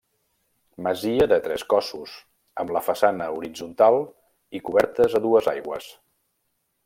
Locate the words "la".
2.77-2.83